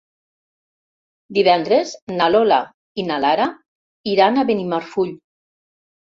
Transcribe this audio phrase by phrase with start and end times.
[1.37, 2.57] Divendres na Lola
[3.03, 3.47] i na Lara
[4.17, 5.15] iran a Benimarfull.